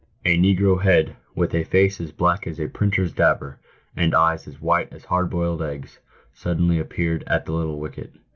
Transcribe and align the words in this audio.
A 0.25 0.35
negro 0.35 0.81
head, 0.81 1.15
with 1.35 1.53
a 1.53 1.63
face 1.63 2.01
as 2.01 2.11
black 2.11 2.47
as 2.47 2.59
a 2.59 2.67
printer's 2.67 3.13
dabber, 3.13 3.59
and 3.95 4.15
eyes 4.15 4.47
as 4.47 4.59
white 4.59 4.91
as 4.91 5.05
hard 5.05 5.29
boiled 5.29 5.61
eggs, 5.61 5.99
suddenly 6.33 6.79
appeared 6.79 7.23
at 7.27 7.45
the 7.45 7.51
little 7.51 7.79
wicket. 7.79 8.11